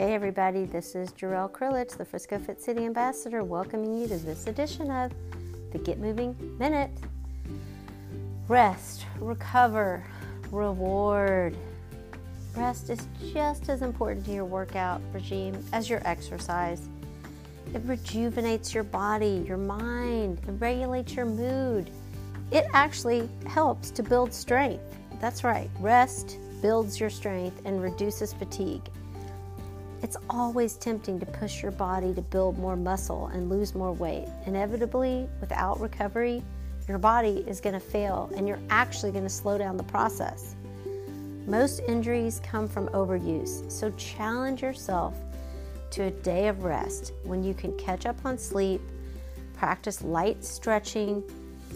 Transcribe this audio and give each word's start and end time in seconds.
Hey, 0.00 0.14
everybody, 0.14 0.64
this 0.64 0.94
is 0.94 1.12
Jarrell 1.12 1.52
Krilich, 1.52 1.94
the 1.94 2.06
Frisco 2.06 2.38
Fit 2.38 2.58
City 2.58 2.86
Ambassador, 2.86 3.44
welcoming 3.44 4.00
you 4.00 4.08
to 4.08 4.16
this 4.16 4.46
edition 4.46 4.90
of 4.90 5.12
the 5.72 5.78
Get 5.78 5.98
Moving 5.98 6.34
Minute. 6.58 6.90
Rest, 8.48 9.04
recover, 9.20 10.02
reward. 10.50 11.54
Rest 12.56 12.88
is 12.88 13.06
just 13.30 13.68
as 13.68 13.82
important 13.82 14.24
to 14.24 14.32
your 14.32 14.46
workout 14.46 15.02
regime 15.12 15.62
as 15.74 15.90
your 15.90 16.00
exercise. 16.06 16.88
It 17.74 17.82
rejuvenates 17.84 18.72
your 18.72 18.84
body, 18.84 19.44
your 19.46 19.58
mind, 19.58 20.40
it 20.48 20.52
regulates 20.52 21.12
your 21.12 21.26
mood. 21.26 21.90
It 22.50 22.64
actually 22.72 23.28
helps 23.46 23.90
to 23.90 24.02
build 24.02 24.32
strength. 24.32 24.96
That's 25.20 25.44
right, 25.44 25.68
rest 25.78 26.38
builds 26.62 26.98
your 26.98 27.10
strength 27.10 27.60
and 27.66 27.82
reduces 27.82 28.32
fatigue. 28.32 28.88
It's 30.02 30.16
always 30.30 30.76
tempting 30.76 31.20
to 31.20 31.26
push 31.26 31.62
your 31.62 31.72
body 31.72 32.14
to 32.14 32.22
build 32.22 32.58
more 32.58 32.76
muscle 32.76 33.26
and 33.28 33.50
lose 33.50 33.74
more 33.74 33.92
weight. 33.92 34.28
Inevitably, 34.46 35.28
without 35.40 35.78
recovery, 35.78 36.42
your 36.88 36.98
body 36.98 37.44
is 37.46 37.60
going 37.60 37.74
to 37.74 37.80
fail 37.80 38.30
and 38.34 38.48
you're 38.48 38.60
actually 38.70 39.12
going 39.12 39.24
to 39.24 39.30
slow 39.30 39.58
down 39.58 39.76
the 39.76 39.82
process. 39.84 40.56
Most 41.46 41.80
injuries 41.86 42.40
come 42.42 42.66
from 42.66 42.88
overuse, 42.88 43.70
so 43.70 43.90
challenge 43.92 44.62
yourself 44.62 45.14
to 45.90 46.04
a 46.04 46.10
day 46.10 46.48
of 46.48 46.64
rest 46.64 47.12
when 47.24 47.42
you 47.42 47.52
can 47.52 47.76
catch 47.76 48.06
up 48.06 48.16
on 48.24 48.38
sleep, 48.38 48.80
practice 49.54 50.02
light 50.02 50.44
stretching, 50.44 51.22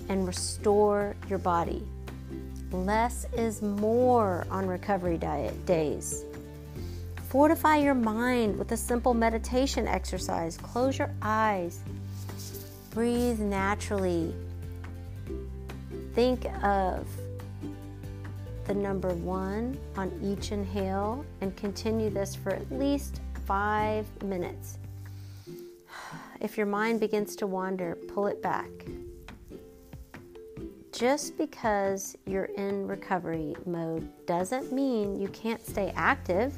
and 0.09 0.27
restore 0.27 1.15
your 1.29 1.39
body. 1.39 1.83
Less 2.73 3.27
is 3.37 3.63
more 3.63 4.47
on 4.51 4.67
recovery 4.67 5.19
diet 5.19 5.67
days. 5.67 6.25
Fortify 7.35 7.79
your 7.79 7.95
mind 7.95 8.57
with 8.57 8.71
a 8.71 8.77
simple 8.77 9.13
meditation 9.13 9.89
exercise. 9.89 10.57
Close 10.57 11.01
your 11.01 11.13
eyes. 11.21 11.81
Breathe 12.91 13.41
naturally. 13.41 14.33
Think 16.15 16.47
of 16.63 17.09
the 18.69 18.75
number 18.75 19.13
one 19.15 19.77
on 19.97 20.13
each 20.23 20.53
inhale 20.53 21.27
and 21.41 21.57
continue 21.57 22.09
this 22.09 22.37
for 22.37 22.51
at 22.51 22.71
least 22.71 23.21
five 23.47 24.07
minutes. 24.23 24.79
If 26.41 26.57
your 26.57 26.67
mind 26.67 27.01
begins 27.01 27.35
to 27.35 27.49
wander, 27.49 27.97
pull 28.15 28.29
it 28.29 28.41
back. 28.43 28.71
Just 30.93 31.37
because 31.37 32.17
you're 32.27 32.45
in 32.45 32.87
recovery 32.87 33.57
mode 33.67 34.09
doesn't 34.25 34.73
mean 34.73 35.21
you 35.21 35.27
can't 35.31 35.67
stay 35.67 35.93
active. 35.97 36.55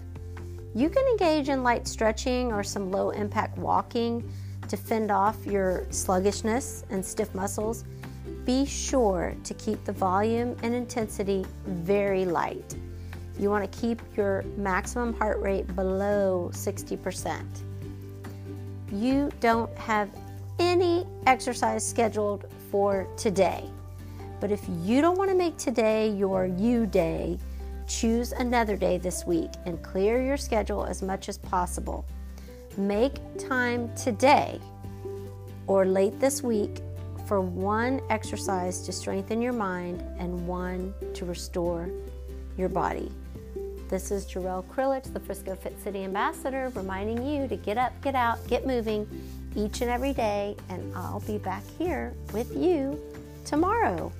You 0.76 0.90
can 0.90 1.06
engage 1.06 1.48
in 1.48 1.62
light 1.62 1.88
stretching 1.88 2.52
or 2.52 2.62
some 2.62 2.90
low 2.90 3.08
impact 3.08 3.56
walking 3.56 4.30
to 4.68 4.76
fend 4.76 5.10
off 5.10 5.46
your 5.46 5.86
sluggishness 5.88 6.84
and 6.90 7.02
stiff 7.02 7.34
muscles. 7.34 7.84
Be 8.44 8.66
sure 8.66 9.34
to 9.42 9.54
keep 9.54 9.82
the 9.86 9.92
volume 9.92 10.54
and 10.62 10.74
intensity 10.74 11.46
very 11.64 12.26
light. 12.26 12.76
You 13.38 13.48
want 13.48 13.72
to 13.72 13.80
keep 13.80 14.02
your 14.18 14.44
maximum 14.58 15.14
heart 15.14 15.40
rate 15.40 15.74
below 15.74 16.50
60%. 16.52 17.42
You 18.92 19.30
don't 19.40 19.74
have 19.78 20.10
any 20.58 21.06
exercise 21.26 21.88
scheduled 21.88 22.52
for 22.70 23.08
today. 23.16 23.64
But 24.40 24.52
if 24.52 24.62
you 24.82 25.00
don't 25.00 25.16
want 25.16 25.30
to 25.30 25.36
make 25.36 25.56
today 25.56 26.10
your 26.10 26.44
you 26.44 26.84
day, 26.84 27.38
Choose 27.86 28.32
another 28.32 28.76
day 28.76 28.98
this 28.98 29.24
week 29.24 29.50
and 29.64 29.80
clear 29.82 30.20
your 30.22 30.36
schedule 30.36 30.84
as 30.84 31.02
much 31.02 31.28
as 31.28 31.38
possible. 31.38 32.04
Make 32.76 33.14
time 33.38 33.94
today 33.94 34.60
or 35.66 35.86
late 35.86 36.18
this 36.18 36.42
week 36.42 36.80
for 37.26 37.40
one 37.40 38.00
exercise 38.10 38.82
to 38.82 38.92
strengthen 38.92 39.40
your 39.40 39.52
mind 39.52 40.02
and 40.18 40.46
one 40.46 40.94
to 41.14 41.24
restore 41.24 41.88
your 42.56 42.68
body. 42.68 43.10
This 43.88 44.10
is 44.10 44.26
Jarrell 44.26 44.64
Krilich, 44.64 45.12
the 45.12 45.20
Frisco 45.20 45.54
Fit 45.54 45.80
City 45.82 46.02
Ambassador, 46.02 46.72
reminding 46.74 47.24
you 47.24 47.46
to 47.46 47.56
get 47.56 47.78
up, 47.78 47.92
get 48.02 48.16
out, 48.16 48.44
get 48.48 48.66
moving 48.66 49.08
each 49.54 49.80
and 49.80 49.90
every 49.90 50.12
day, 50.12 50.56
and 50.68 50.92
I'll 50.96 51.20
be 51.20 51.38
back 51.38 51.62
here 51.78 52.12
with 52.32 52.56
you 52.56 53.00
tomorrow. 53.44 54.12